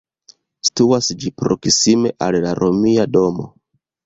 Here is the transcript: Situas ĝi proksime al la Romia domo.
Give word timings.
Situas 0.69 1.09
ĝi 1.23 1.31
proksime 1.41 2.13
al 2.29 2.39
la 2.47 2.55
Romia 2.63 3.07
domo. 3.19 3.49